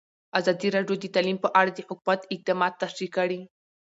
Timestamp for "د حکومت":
1.73-2.19